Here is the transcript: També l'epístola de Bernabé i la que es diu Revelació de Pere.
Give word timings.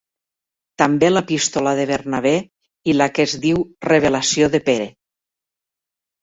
També 0.81 1.09
l'epístola 1.11 1.73
de 1.79 1.85
Bernabé 1.91 2.31
i 2.93 2.97
la 2.97 3.09
que 3.19 3.27
es 3.29 3.37
diu 3.45 3.61
Revelació 3.89 4.49
de 4.57 4.63
Pere. 4.71 4.89